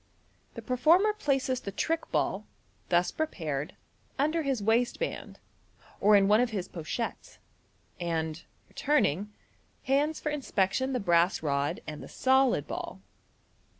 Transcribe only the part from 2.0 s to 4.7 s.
ball, thus prepared, under his